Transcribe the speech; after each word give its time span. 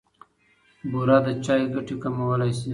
بوره 0.91 1.17
د 1.25 1.27
چای 1.45 1.63
ګټې 1.73 1.95
کمولای 2.03 2.51
شي. 2.59 2.69